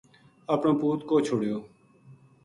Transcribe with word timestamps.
اپنو 0.53 0.71
پوت 0.79 0.99
کوہ 1.07 1.19
چھوڈیو 1.25 1.57